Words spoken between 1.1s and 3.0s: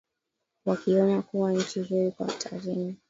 kuwa nchi hiyo iko hatarini